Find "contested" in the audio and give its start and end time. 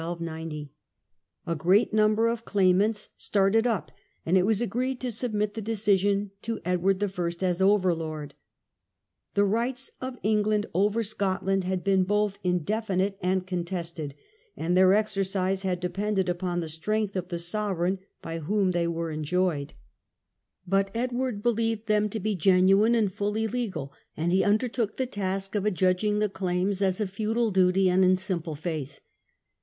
13.45-14.15